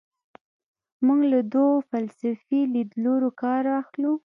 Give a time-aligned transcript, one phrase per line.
[1.05, 4.13] موږ له دوو فلسفي لیدلورو کار اخلو.